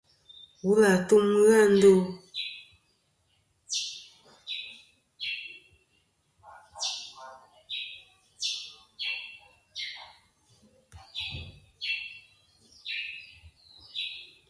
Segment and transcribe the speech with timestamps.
[0.63, 1.93] Wul àtum ghɨ a ndo.